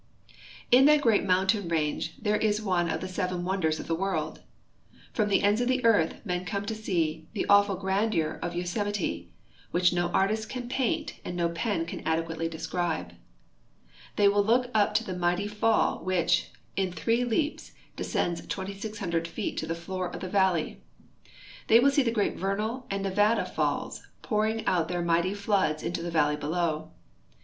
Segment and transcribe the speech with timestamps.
[0.71, 4.39] In that great mountain range there is one of the seven wonders of the world.
[5.13, 9.31] From the ends of the earth men come to see the awful grandeur of Yosemite,
[9.69, 13.13] which no artist can paint and no pen can adequately describe.
[14.15, 19.55] They will look up to the mighty fall wliich, in three leaps, descends 2,600 feet
[19.57, 20.81] to the floor of the valley.
[21.67, 25.83] They will see the great Vernal and Nevada falls j)Our ing out their miglity floods
[25.83, 26.89] into the valley below.